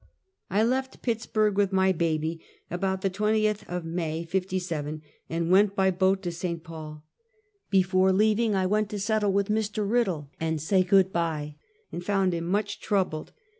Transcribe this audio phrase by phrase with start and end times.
[0.49, 5.91] I left Pittsburg with my baby about the 20th of May, '57, and went by
[5.91, 6.63] boat to St.
[6.63, 7.03] Paul.
[7.69, 9.87] Before leav ing, I went to settle with Mr.
[9.87, 11.53] Piddle and say good bve,
[11.91, 13.31] and found him much troubled.